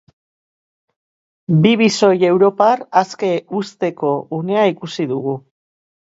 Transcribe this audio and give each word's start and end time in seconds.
Bi 1.65 1.73
bisoi 1.81 2.13
europar 2.29 2.81
aske 3.01 3.29
uzteko 3.59 4.13
unea 4.39 4.63
ikusiko 4.71 5.07
dugu. 5.13 5.35